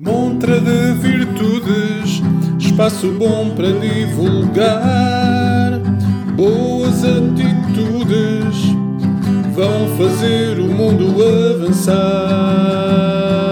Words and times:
Montra 0.00 0.60
de 0.60 0.92
virtudes, 0.92 2.22
espaço 2.56 3.10
bom 3.10 3.50
para 3.56 3.72
divulgar. 3.72 5.72
Boas 6.36 7.04
atitudes 7.04 8.76
vão 9.56 9.88
fazer 9.96 10.60
o 10.60 10.68
mundo 10.68 11.16
avançar. 11.52 13.47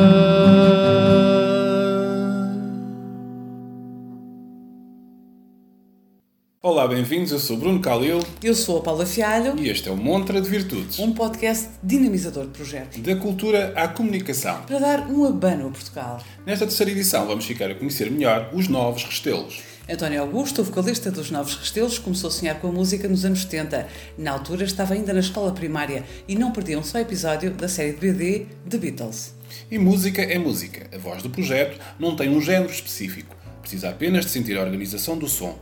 Olá, 6.68 6.88
bem-vindos. 6.88 7.30
Eu 7.30 7.38
sou 7.38 7.56
Bruno 7.56 7.78
Calil 7.78 8.18
Eu 8.42 8.52
sou 8.52 8.78
a 8.78 8.82
Paula 8.82 9.06
Fialho, 9.06 9.54
e 9.56 9.68
este 9.68 9.88
é 9.88 9.92
o 9.92 9.96
Montra 9.96 10.40
de 10.40 10.50
Virtudes. 10.50 10.98
um 10.98 11.12
podcast 11.12 11.68
dinamizador 11.80 12.46
de 12.46 12.50
projetos, 12.50 13.00
Da 13.00 13.14
cultura 13.14 13.72
à 13.76 13.86
comunicação. 13.86 14.62
para 14.62 14.80
dar 14.80 15.08
um 15.08 15.24
abano 15.24 15.68
a 15.68 15.70
Portugal. 15.70 16.20
Nesta 16.44 16.66
terceira 16.66 16.90
edição 16.90 17.24
vamos 17.24 17.44
ficar 17.44 17.70
a 17.70 17.74
conhecer 17.76 18.10
melhor 18.10 18.50
os 18.52 18.66
novos 18.66 19.04
restelos. 19.04 19.60
António 19.88 20.20
Augusto, 20.20 20.62
o 20.62 20.64
vocalista 20.64 21.08
dos 21.08 21.30
Novos 21.30 21.54
Restelos, 21.54 22.00
começou 22.00 22.26
a 22.26 22.32
sonhar 22.32 22.58
com 22.58 22.66
a 22.66 22.72
música 22.72 23.06
nos 23.06 23.24
anos 23.24 23.42
70. 23.42 23.86
Na 24.18 24.32
altura 24.32 24.64
estava 24.64 24.94
ainda 24.94 25.12
na 25.12 25.20
escola 25.20 25.52
primária 25.52 26.02
e 26.26 26.34
não 26.34 26.50
perdia 26.50 26.76
um 26.76 26.82
só 26.82 26.98
episódio 26.98 27.52
da 27.52 27.68
série 27.68 27.92
de 27.92 27.98
BD 28.00 28.46
The 28.68 28.78
Beatles. 28.78 29.36
E 29.70 29.78
música 29.78 30.20
é 30.20 30.36
música. 30.36 30.90
A 30.92 30.98
voz 30.98 31.22
do 31.22 31.30
projeto 31.30 31.78
não 31.96 32.16
tem 32.16 32.28
um 32.28 32.40
género 32.40 32.72
específico. 32.72 33.36
Precisa 33.60 33.90
apenas 33.90 34.24
de 34.24 34.32
sentir 34.32 34.58
a 34.58 34.62
organização 34.62 35.16
do 35.16 35.28
som. 35.28 35.56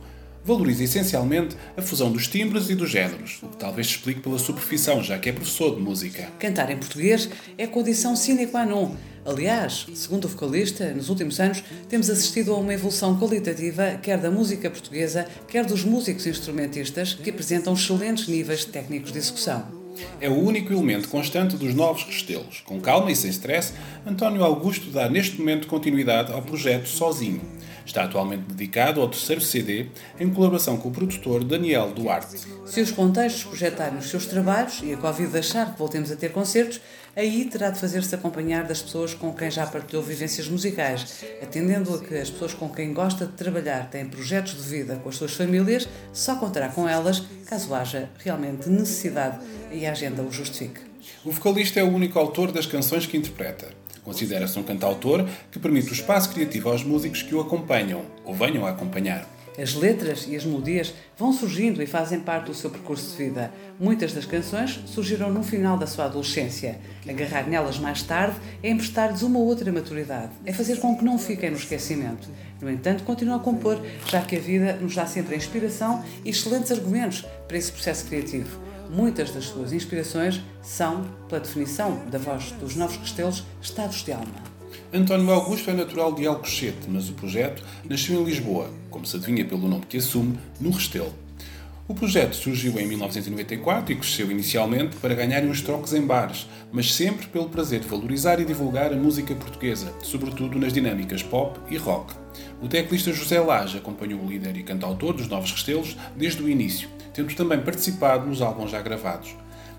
Valoriza 0.45 0.83
essencialmente 0.83 1.55
a 1.75 1.81
fusão 1.81 2.11
dos 2.11 2.27
timbres 2.27 2.69
e 2.69 2.75
dos 2.75 2.91
géneros, 2.91 3.39
o 3.41 3.47
que 3.47 3.57
talvez 3.57 3.87
se 3.87 3.93
explique 3.93 4.19
pela 4.19 4.37
sua 4.37 4.53
profissão, 4.53 5.01
já 5.03 5.17
que 5.17 5.27
é 5.27 5.33
professor 5.33 5.73
de 5.75 5.81
música. 5.81 6.29
Cantar 6.37 6.69
em 6.69 6.77
português 6.77 7.27
é 7.57 7.65
condição 7.65 8.15
sine 8.15 8.45
qua 8.45 8.63
non. 8.63 8.95
Aliás, 9.25 9.87
segundo 9.95 10.25
o 10.25 10.27
vocalista, 10.27 10.93
nos 10.93 11.09
últimos 11.09 11.39
anos 11.39 11.63
temos 11.89 12.11
assistido 12.11 12.53
a 12.53 12.57
uma 12.57 12.75
evolução 12.75 13.17
qualitativa 13.17 13.99
quer 13.99 14.19
da 14.19 14.29
música 14.29 14.69
portuguesa, 14.69 15.25
quer 15.47 15.65
dos 15.65 15.83
músicos 15.83 16.27
instrumentistas, 16.27 17.15
que 17.15 17.31
apresentam 17.31 17.73
excelentes 17.73 18.27
níveis 18.27 18.65
técnicos 18.65 19.11
de 19.11 19.17
execução. 19.17 19.65
É 20.21 20.29
o 20.29 20.37
único 20.37 20.71
elemento 20.71 21.07
constante 21.07 21.55
dos 21.55 21.73
novos 21.73 22.03
restelos. 22.03 22.61
Com 22.65 22.79
calma 22.79 23.11
e 23.11 23.15
sem 23.15 23.31
stress, 23.31 23.73
António 24.05 24.43
Augusto 24.43 24.91
dá 24.91 25.09
neste 25.09 25.39
momento 25.39 25.67
continuidade 25.67 26.31
ao 26.31 26.41
projeto 26.43 26.87
sozinho. 26.87 27.41
Está 27.85 28.03
atualmente 28.03 28.43
dedicado 28.43 28.99
ao 28.99 29.07
terceiro 29.07 29.41
CD, 29.41 29.87
em 30.19 30.29
colaboração 30.29 30.75
com 30.77 30.89
o 30.89 30.91
produtor 30.91 31.43
Daniel 31.43 31.91
Duarte. 31.91 32.39
Se 32.65 32.81
os 32.81 32.91
contextos 32.91 33.43
projetarem 33.43 33.99
os 33.99 34.09
seus 34.09 34.25
trabalhos 34.25 34.81
e 34.83 34.93
a 34.93 34.97
Covid 34.97 35.31
deixar 35.31 35.71
que 35.71 35.77
voltemos 35.77 36.11
a 36.11 36.15
ter 36.15 36.31
concertos, 36.31 36.81
aí 37.15 37.45
terá 37.45 37.69
de 37.69 37.79
fazer-se 37.79 38.13
acompanhar 38.15 38.63
das 38.63 38.81
pessoas 38.81 39.13
com 39.13 39.31
quem 39.33 39.51
já 39.51 39.67
partilhou 39.67 40.03
vivências 40.03 40.47
musicais, 40.47 41.23
atendendo 41.41 41.93
a 41.93 41.99
que 41.99 42.15
as 42.15 42.29
pessoas 42.29 42.53
com 42.53 42.69
quem 42.69 42.91
gosta 42.91 43.27
de 43.27 43.33
trabalhar 43.33 43.89
têm 43.89 44.05
projetos 44.07 44.55
de 44.55 44.69
vida 44.69 44.95
com 44.97 45.09
as 45.09 45.15
suas 45.15 45.33
famílias, 45.33 45.87
só 46.11 46.35
contará 46.35 46.69
com 46.69 46.89
elas 46.89 47.23
caso 47.45 47.73
haja 47.73 48.09
realmente 48.17 48.67
necessidade 48.67 49.37
e 49.71 49.85
a 49.85 49.91
agenda 49.91 50.23
o 50.23 50.31
justifique. 50.31 50.81
O 51.23 51.31
vocalista 51.31 51.79
é 51.79 51.83
o 51.83 51.93
único 51.93 52.17
autor 52.17 52.51
das 52.51 52.65
canções 52.65 53.05
que 53.05 53.15
interpreta. 53.15 53.84
Considera-se 54.05 54.57
um 54.59 54.63
cantautor 54.63 55.27
que 55.51 55.59
permite 55.59 55.89
o 55.89 55.93
espaço 55.93 56.29
criativo 56.29 56.69
aos 56.69 56.83
músicos 56.83 57.23
que 57.23 57.33
o 57.33 57.41
acompanham 57.41 58.03
ou 58.23 58.35
venham 58.35 58.65
a 58.65 58.69
acompanhar. 58.69 59.27
As 59.57 59.73
letras 59.73 60.27
e 60.27 60.35
as 60.35 60.43
melodias 60.43 60.93
vão 61.17 61.31
surgindo 61.31 61.81
e 61.81 61.87
fazem 61.87 62.19
parte 62.19 62.47
do 62.47 62.53
seu 62.53 62.69
percurso 62.69 63.11
de 63.11 63.23
vida. 63.23 63.51
Muitas 63.79 64.11
das 64.11 64.25
canções 64.25 64.81
surgiram 64.85 65.31
no 65.31 65.41
final 65.41 65.77
da 65.77 65.87
sua 65.87 66.05
adolescência. 66.05 66.77
Agarrar 67.07 67.47
nelas 67.47 67.79
mais 67.79 68.03
tarde 68.03 68.35
é 68.61 68.69
emprestar-lhes 68.69 69.21
uma 69.21 69.39
outra 69.39 69.71
maturidade, 69.71 70.33
é 70.45 70.51
fazer 70.51 70.77
com 70.79 70.97
que 70.97 71.05
não 71.05 71.17
fiquem 71.17 71.49
no 71.49 71.57
esquecimento. 71.57 72.27
No 72.61 72.69
entanto, 72.69 73.03
continua 73.03 73.37
a 73.37 73.39
compor, 73.39 73.81
já 74.07 74.21
que 74.21 74.35
a 74.35 74.39
vida 74.39 74.73
nos 74.73 74.93
dá 74.93 75.05
sempre 75.05 75.35
a 75.35 75.37
inspiração 75.37 76.03
e 76.25 76.29
excelentes 76.29 76.71
argumentos 76.71 77.25
para 77.47 77.57
esse 77.57 77.71
processo 77.71 78.05
criativo. 78.05 78.59
Muitas 78.95 79.31
das 79.31 79.47
suas 79.47 79.73
inspirações 79.73 80.41
são, 80.61 81.03
pela 81.27 81.41
definição 81.41 82.05
da 82.09 82.17
voz 82.17 82.53
dos 82.53 82.77
Novos 82.77 82.95
Castelos, 82.95 83.43
estados 83.61 84.05
de 84.05 84.13
alma. 84.13 84.41
António 84.93 85.33
Augusto 85.33 85.69
é 85.69 85.73
natural 85.73 86.13
de 86.13 86.25
Alcochete, 86.25 86.87
mas 86.87 87.09
o 87.09 87.13
projeto 87.13 87.61
nasceu 87.89 88.21
em 88.21 88.23
Lisboa, 88.23 88.69
como 88.89 89.05
se 89.05 89.17
adivinha 89.17 89.43
pelo 89.43 89.67
nome 89.67 89.85
que 89.85 89.97
assume, 89.97 90.39
no 90.61 90.69
Restelo. 90.69 91.13
O 91.87 91.93
projeto 91.93 92.35
surgiu 92.35 92.79
em 92.79 92.87
1994 92.87 93.93
e 93.93 93.95
cresceu 93.95 94.31
inicialmente 94.31 94.95
para 94.95 95.13
ganhar 95.13 95.43
uns 95.43 95.61
trocos 95.61 95.93
em 95.93 96.01
bares, 96.01 96.49
mas 96.71 96.91
sempre 96.91 97.27
pelo 97.27 97.47
prazer 97.47 97.81
de 97.81 97.87
valorizar 97.87 98.39
e 98.39 98.45
divulgar 98.45 98.91
a 98.91 98.95
música 98.95 99.35
portuguesa, 99.35 99.93
sobretudo 100.01 100.57
nas 100.57 100.73
dinâmicas 100.73 101.21
pop 101.21 101.59
e 101.69 101.77
rock. 101.77 102.15
O 102.59 102.67
teclista 102.67 103.13
José 103.13 103.39
Lage 103.39 103.77
acompanhou 103.77 104.19
o 104.19 104.27
líder 104.27 104.57
e 104.57 104.63
cantautor 104.63 105.13
dos 105.13 105.27
Novos 105.27 105.51
Restelos 105.51 105.95
desde 106.17 106.41
o 106.41 106.49
início, 106.49 106.89
tendo 107.13 107.35
também 107.35 107.61
participado 107.61 108.25
nos 108.25 108.41
álbuns 108.41 108.71
já 108.71 108.81
gravados. 108.81 109.35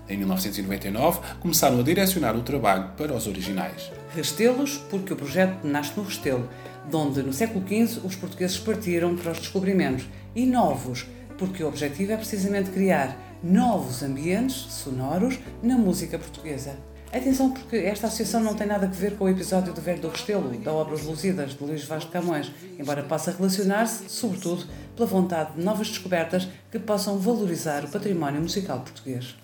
Em 0.07 0.15
1999, 0.17 1.19
começaram 1.41 1.77
a 1.77 1.83
direcionar 1.83 2.37
o 2.37 2.41
trabalho 2.41 2.91
para 2.95 3.13
os 3.13 3.27
originais. 3.27 3.91
Restelos, 4.15 4.77
porque 4.89 5.11
o 5.11 5.17
projeto 5.17 5.67
nasce 5.67 5.91
no 5.97 6.03
Restelo, 6.03 6.49
donde 6.89 7.21
no 7.21 7.33
século 7.33 7.65
XV 7.67 7.99
os 8.07 8.15
portugueses 8.15 8.57
partiram 8.57 9.17
para 9.17 9.33
os 9.33 9.39
descobrimentos, 9.39 10.05
e 10.33 10.45
novos, 10.45 11.05
porque 11.37 11.63
o 11.63 11.67
objetivo 11.67 12.11
é 12.11 12.17
precisamente 12.17 12.71
criar 12.71 13.17
novos 13.43 14.03
ambientes 14.03 14.55
sonoros 14.55 15.39
na 15.61 15.77
música 15.77 16.17
portuguesa. 16.17 16.77
Atenção, 17.11 17.51
porque 17.51 17.77
esta 17.77 18.07
associação 18.07 18.41
não 18.41 18.53
tem 18.53 18.67
nada 18.67 18.85
a 18.85 18.89
ver 18.89 19.15
com 19.15 19.25
o 19.25 19.29
episódio 19.29 19.73
do 19.73 19.79
Velho 19.79 20.01
do 20.01 20.09
Restelo, 20.09 20.49
da 20.57 20.73
obra 20.73 20.95
Luzidas, 20.95 21.51
de 21.51 21.63
Luís 21.63 21.85
Vaz 21.85 22.03
de 22.03 22.09
Camões, 22.09 22.51
embora 22.77 23.01
possa 23.01 23.31
relacionar-se, 23.31 24.09
sobretudo, 24.09 24.65
pela 24.95 25.07
vontade 25.07 25.53
de 25.53 25.63
novas 25.63 25.87
descobertas 25.87 26.47
que 26.69 26.77
possam 26.77 27.17
valorizar 27.17 27.85
o 27.85 27.87
património 27.87 28.41
musical 28.41 28.81
português. 28.81 29.35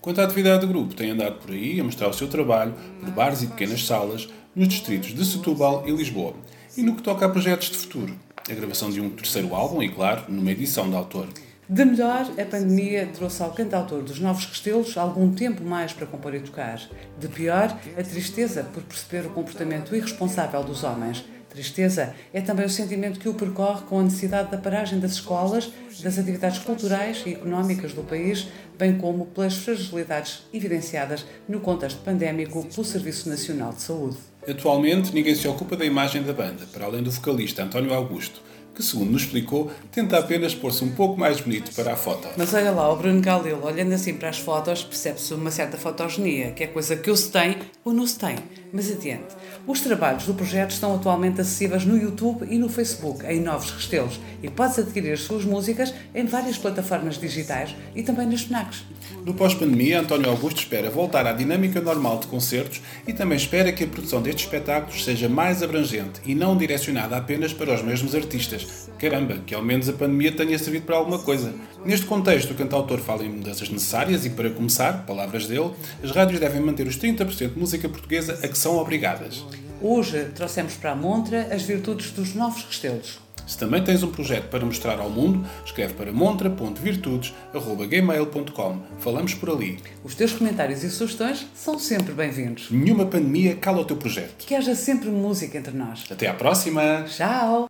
Quanto 0.00 0.20
à 0.20 0.24
atividade 0.24 0.66
do 0.66 0.72
grupo, 0.72 0.94
tem 0.94 1.10
andado 1.10 1.38
por 1.38 1.52
aí 1.52 1.78
a 1.78 1.84
mostrar 1.84 2.08
o 2.08 2.12
seu 2.12 2.28
trabalho 2.28 2.74
por 3.00 3.10
bares 3.12 3.42
e 3.42 3.46
pequenas 3.46 3.86
salas 3.86 4.28
nos 4.54 4.68
distritos 4.68 5.14
de 5.14 5.24
Setúbal 5.24 5.84
e 5.86 5.92
Lisboa. 5.92 6.34
E 6.76 6.82
no 6.82 6.96
que 6.96 7.02
toca 7.02 7.24
a 7.24 7.28
projetos 7.28 7.70
de 7.70 7.76
futuro, 7.76 8.14
a 8.48 8.54
gravação 8.54 8.90
de 8.90 9.00
um 9.00 9.10
terceiro 9.10 9.54
álbum 9.54 9.82
e, 9.82 9.88
claro, 9.88 10.24
numa 10.28 10.50
edição 10.50 10.88
de 10.88 10.96
autor. 10.96 11.28
De 11.66 11.82
melhor, 11.82 12.30
a 12.38 12.44
pandemia 12.44 13.08
trouxe 13.14 13.42
ao 13.42 13.52
cantautor 13.52 14.02
dos 14.02 14.20
Novos 14.20 14.44
Restelos 14.44 14.98
algum 14.98 15.32
tempo 15.32 15.64
mais 15.64 15.94
para 15.94 16.06
compor 16.06 16.34
e 16.34 16.40
tocar. 16.40 16.78
De 17.18 17.26
pior, 17.28 17.74
a 17.98 18.02
tristeza 18.02 18.64
por 18.64 18.82
perceber 18.82 19.26
o 19.26 19.30
comportamento 19.30 19.96
irresponsável 19.96 20.62
dos 20.62 20.84
homens. 20.84 21.24
Tristeza 21.48 22.14
é 22.32 22.40
também 22.40 22.66
o 22.66 22.70
sentimento 22.70 23.18
que 23.18 23.28
o 23.28 23.34
percorre 23.34 23.82
com 23.82 24.00
a 24.00 24.02
necessidade 24.02 24.50
da 24.50 24.58
paragem 24.58 24.98
das 24.98 25.12
escolas, 25.12 25.72
das 26.02 26.18
atividades 26.18 26.58
culturais 26.58 27.22
e 27.24 27.32
económicas 27.32 27.92
do 27.92 28.02
país, 28.02 28.48
bem 28.76 28.98
como 28.98 29.24
pelas 29.26 29.56
fragilidades 29.56 30.42
evidenciadas 30.52 31.24
no 31.48 31.60
contexto 31.60 32.02
pandémico 32.02 32.64
pelo 32.64 32.84
Serviço 32.84 33.28
Nacional 33.28 33.72
de 33.72 33.82
Saúde. 33.82 34.16
Atualmente, 34.48 35.14
ninguém 35.14 35.34
se 35.34 35.48
ocupa 35.48 35.76
da 35.76 35.84
imagem 35.84 36.22
da 36.22 36.32
banda, 36.32 36.66
para 36.72 36.84
além 36.84 37.02
do 37.02 37.10
vocalista 37.10 37.62
António 37.62 37.94
Augusto, 37.94 38.42
que, 38.74 38.82
segundo 38.82 39.12
nos 39.12 39.22
explicou, 39.22 39.70
tenta 39.90 40.18
apenas 40.18 40.54
pôr-se 40.54 40.84
um 40.84 40.92
pouco 40.92 41.18
mais 41.18 41.40
bonito 41.40 41.72
para 41.74 41.92
a 41.92 41.96
foto. 41.96 42.28
Mas 42.36 42.52
olha 42.52 42.70
lá, 42.70 42.92
o 42.92 42.96
Bruno 42.96 43.20
Galil, 43.20 43.62
olhando 43.62 43.92
assim 43.94 44.14
para 44.14 44.28
as 44.28 44.38
fotos, 44.38 44.82
percebe-se 44.82 45.32
uma 45.32 45.50
certa 45.50 45.76
fotogenia, 45.76 46.50
que 46.50 46.64
é 46.64 46.66
coisa 46.66 46.96
que 46.96 47.08
ou 47.08 47.16
se 47.16 47.30
tem 47.30 47.56
ou 47.84 47.92
não 47.92 48.06
se 48.06 48.18
tem. 48.18 48.36
Mas 48.72 48.90
adiante. 48.90 49.34
Os 49.66 49.80
trabalhos 49.80 50.26
do 50.26 50.34
projeto 50.34 50.72
estão 50.72 50.94
atualmente 50.94 51.40
acessíveis 51.40 51.86
no 51.86 51.96
YouTube 51.96 52.46
e 52.50 52.58
no 52.58 52.68
Facebook, 52.68 53.24
em 53.24 53.40
Novos 53.40 53.70
Restelos, 53.70 54.20
e 54.42 54.50
podes 54.50 54.78
adquirir 54.78 55.14
as 55.14 55.20
suas 55.20 55.42
músicas 55.42 55.94
em 56.14 56.26
várias 56.26 56.58
plataformas 56.58 57.18
digitais 57.18 57.74
e 57.96 58.02
também 58.02 58.26
nas 58.26 58.42
FNACs. 58.42 58.84
No 59.24 59.32
pós-pandemia, 59.32 60.00
António 60.00 60.28
Augusto 60.28 60.58
espera 60.58 60.90
voltar 60.90 61.26
à 61.26 61.32
dinâmica 61.32 61.80
normal 61.80 62.18
de 62.18 62.26
concertos 62.26 62.82
e 63.08 63.14
também 63.14 63.38
espera 63.38 63.72
que 63.72 63.84
a 63.84 63.86
produção 63.86 64.20
destes 64.20 64.44
espetáculos 64.44 65.02
seja 65.02 65.30
mais 65.30 65.62
abrangente 65.62 66.20
e 66.26 66.34
não 66.34 66.58
direcionada 66.58 67.16
apenas 67.16 67.54
para 67.54 67.72
os 67.72 67.80
mesmos 67.80 68.14
artistas. 68.14 68.90
Caramba, 68.98 69.38
que 69.46 69.54
ao 69.54 69.62
menos 69.62 69.88
a 69.88 69.94
pandemia 69.94 70.32
tenha 70.32 70.58
servido 70.58 70.84
para 70.84 70.96
alguma 70.96 71.18
coisa. 71.18 71.54
Neste 71.84 72.04
contexto, 72.04 72.50
o 72.50 72.54
cantautor 72.54 72.98
fala 72.98 73.24
em 73.24 73.30
mudanças 73.30 73.70
necessárias 73.70 74.26
e, 74.26 74.30
para 74.30 74.50
começar, 74.50 75.06
palavras 75.06 75.46
dele, 75.46 75.70
as 76.02 76.10
rádios 76.10 76.38
devem 76.38 76.60
manter 76.60 76.86
os 76.86 76.98
30% 76.98 77.54
de 77.54 77.58
música 77.58 77.88
portuguesa 77.88 78.38
a 78.42 78.48
que 78.48 78.58
são 78.58 78.76
obrigadas. 78.76 79.44
Hoje 79.86 80.30
trouxemos 80.34 80.76
para 80.76 80.92
a 80.92 80.96
montra 80.96 81.54
as 81.54 81.60
virtudes 81.60 82.10
dos 82.12 82.34
novos 82.34 82.64
restelos. 82.64 83.18
Se 83.46 83.58
também 83.58 83.84
tens 83.84 84.02
um 84.02 84.10
projeto 84.10 84.48
para 84.48 84.64
mostrar 84.64 84.98
ao 84.98 85.10
mundo, 85.10 85.46
escreve 85.62 85.92
para 85.92 86.10
montra.virtudes.gmail.com. 86.10 88.82
Falamos 88.98 89.34
por 89.34 89.50
ali. 89.50 89.78
Os 90.02 90.14
teus 90.14 90.32
comentários 90.32 90.82
e 90.82 90.90
sugestões 90.90 91.46
são 91.54 91.78
sempre 91.78 92.14
bem-vindos. 92.14 92.70
Nenhuma 92.70 93.04
pandemia 93.04 93.56
cala 93.56 93.82
o 93.82 93.84
teu 93.84 93.98
projeto. 93.98 94.46
Que 94.46 94.54
haja 94.54 94.74
sempre 94.74 95.10
música 95.10 95.58
entre 95.58 95.76
nós. 95.76 96.06
Até 96.10 96.28
à 96.28 96.32
próxima! 96.32 97.04
Tchau! 97.06 97.68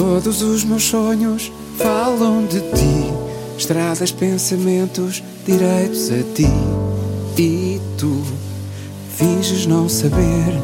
Todos 0.00 0.40
os 0.40 0.64
meus 0.64 0.84
sonhos 0.84 1.52
falam 1.76 2.46
de 2.46 2.58
ti, 2.58 3.12
estradas, 3.58 4.10
pensamentos 4.10 5.22
direitos 5.44 6.10
a 6.10 6.22
ti. 6.34 6.48
E 7.36 7.78
tu 7.98 8.22
finges 9.14 9.66
não 9.66 9.90
saber. 9.90 10.58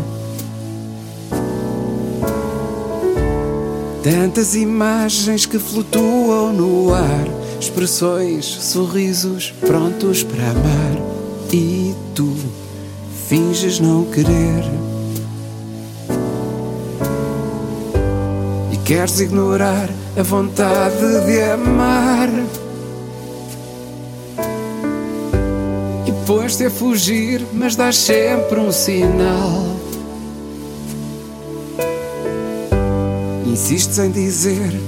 Tantas 4.03 4.55
imagens 4.55 5.45
que 5.45 5.59
flutuam 5.59 6.55
no 6.55 6.95
ar, 6.95 7.29
expressões, 7.61 8.47
sorrisos 8.47 9.53
prontos 9.61 10.23
para 10.23 10.49
amar. 10.49 10.97
E 11.53 11.95
tu 12.15 12.35
finges 13.29 13.81
não 13.81 14.07
querer. 14.07 14.86
Queres 18.87 19.19
ignorar 19.19 19.89
a 20.17 20.23
vontade 20.23 21.27
de 21.27 21.43
amar. 21.43 22.29
E 26.07 26.13
pões-te 26.25 26.67
a 26.67 26.71
fugir, 26.71 27.45
mas 27.53 27.75
dás 27.75 27.97
sempre 27.97 28.61
um 28.61 28.71
sinal. 28.71 29.67
Insistes 33.45 33.99
em 33.99 34.13
dizer 34.13 34.81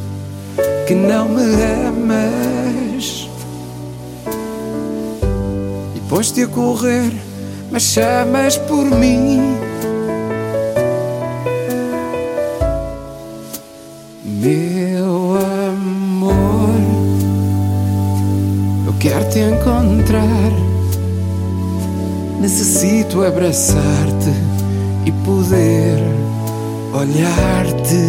que 0.87 0.95
não 0.95 1.29
me 1.29 1.43
amas. 1.89 3.29
E 5.97 6.01
pões-te 6.09 6.45
a 6.45 6.47
correr, 6.47 7.13
mas 7.73 7.83
chamas 7.83 8.57
por 8.57 8.85
mim. 8.85 9.68
Te 19.39 19.43
encontrar. 19.43 20.53
Necessito 22.41 23.25
abraçar-te 23.25 24.33
e 25.07 25.13
poder 25.25 26.01
olhar-te. 26.93 28.03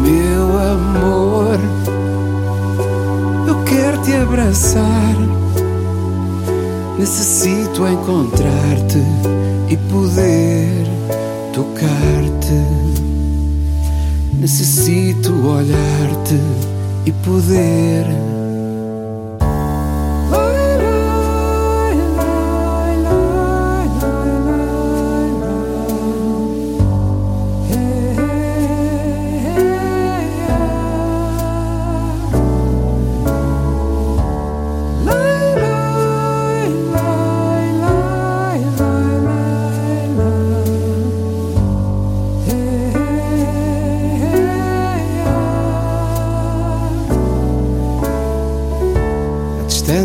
Meu 0.00 0.44
amor, 0.58 1.58
eu 3.48 3.64
quero 3.64 4.00
te 4.02 4.14
abraçar. 4.14 5.16
Necessito 6.96 7.86
encontrar-te 7.88 9.02
e 9.68 9.76
poder 9.90 10.86
tocar-te. 11.52 12.62
Necessito 14.38 15.32
olhar-te 15.32 16.40
e 17.06 17.12
poder. 17.12 18.35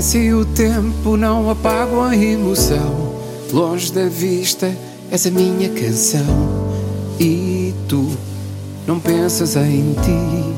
E 0.04 0.34
o 0.34 0.44
tempo 0.44 1.16
não 1.16 1.48
apagam 1.52 2.02
a 2.02 2.18
emoção. 2.18 3.14
Longe 3.54 3.94
da 3.94 4.10
vista, 4.10 4.76
és 5.12 5.28
a 5.28 5.32
minha 5.32 5.70
canção. 5.70 6.26
E 7.20 7.72
tu 7.88 8.10
não 8.88 9.00
pensas 9.00 9.56
em 9.56 9.94
ti. 10.02 10.56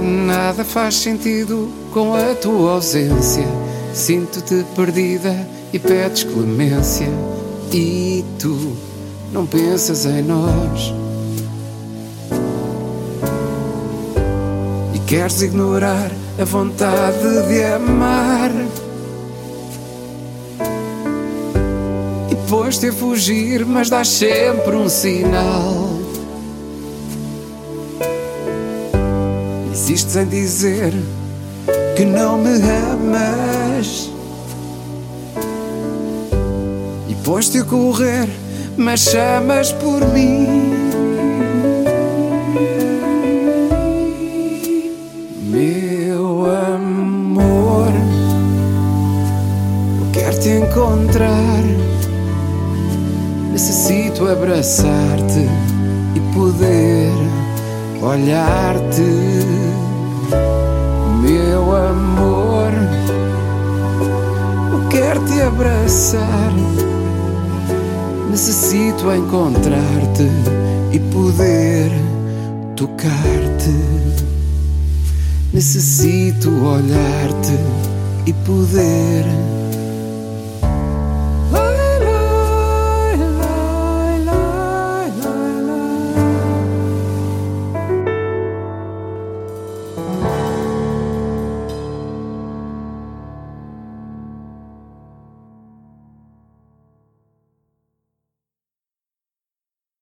Nada 0.00 0.64
faz 0.64 0.94
sentido 0.94 1.68
com 1.92 2.14
a 2.14 2.36
tua 2.36 2.74
ausência. 2.74 3.46
Sinto-te 3.92 4.64
perdida 4.76 5.34
e 5.72 5.78
pedes 5.80 6.22
clemência. 6.22 7.08
E 7.72 8.24
tu 8.38 8.76
não 9.32 9.44
pensas 9.44 10.06
em 10.06 10.22
nós. 10.22 11.03
Queres 15.16 15.42
ignorar 15.42 16.10
a 16.40 16.44
vontade 16.44 17.46
de 17.46 17.62
amar. 17.62 18.50
E 22.32 22.50
pões-te 22.50 22.88
a 22.88 22.92
fugir, 22.92 23.64
mas 23.64 23.88
dás 23.88 24.08
sempre 24.08 24.74
um 24.74 24.88
sinal. 24.88 26.00
Insistes 29.70 30.16
em 30.16 30.26
dizer 30.26 30.92
que 31.94 32.04
não 32.04 32.36
me 32.36 32.58
amas. 32.90 34.10
E 37.08 37.14
pões-te 37.22 37.58
a 37.58 37.64
correr, 37.64 38.28
mas 38.76 39.02
chamas 39.02 39.70
por 39.70 40.04
mim. 40.08 40.83
Te 50.44 50.50
encontrar. 50.50 51.62
Necessito 53.50 54.28
abraçar-te 54.28 55.48
e 56.14 56.20
poder 56.34 57.12
olhar-te. 58.02 59.00
Meu 61.22 61.74
amor, 61.74 62.72
eu 64.70 64.88
quero 64.90 65.24
te 65.24 65.40
abraçar. 65.40 66.52
Necessito 68.30 69.10
encontrar-te 69.14 70.28
e 70.92 70.98
poder 71.10 71.90
tocar-te. 72.76 73.74
Necessito 75.54 76.50
olhar-te 76.50 77.58
e 78.26 78.32
poder 78.44 79.24